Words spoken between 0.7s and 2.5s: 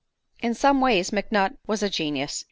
ways McNutt was a genius.